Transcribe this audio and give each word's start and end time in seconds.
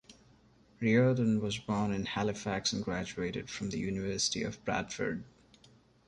Riordan 0.79 1.41
was 1.41 1.59
born 1.59 1.93
in 1.93 2.07
Halifax 2.07 2.73
and 2.73 2.83
graduated 2.83 3.51
from 3.51 3.69
the 3.69 3.77
University 3.77 4.41
of 4.41 4.65
Bradford. 4.65 5.23